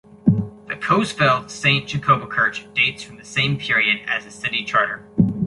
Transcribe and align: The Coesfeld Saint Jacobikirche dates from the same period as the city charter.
The 0.67 0.75
Coesfeld 0.81 1.51
Saint 1.51 1.85
Jacobikirche 1.87 2.73
dates 2.73 3.03
from 3.03 3.17
the 3.17 3.23
same 3.23 3.59
period 3.59 3.99
as 4.09 4.25
the 4.25 4.31
city 4.31 4.63
charter. 4.63 5.07